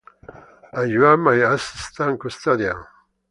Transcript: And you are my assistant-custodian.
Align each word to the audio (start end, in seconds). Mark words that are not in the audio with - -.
And 0.73 0.89
you 0.89 1.05
are 1.05 1.15
my 1.15 1.35
assistant-custodian. 1.35 2.85